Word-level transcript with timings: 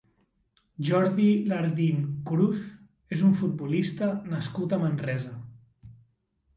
Jordi 0.87 1.27
Lardín 1.51 2.01
Cruz 2.31 2.63
és 3.19 3.27
un 3.31 3.39
futbolista 3.43 4.11
nascut 4.35 4.79
a 4.81 4.85
Manresa. 4.89 5.41